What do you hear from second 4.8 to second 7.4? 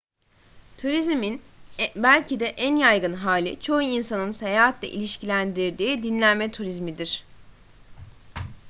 ilişkilendirdiği dinlenme turizmidir